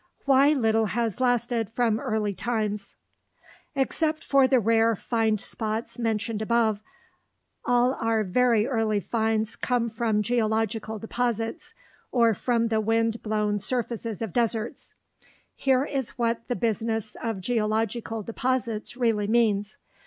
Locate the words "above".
6.41-6.81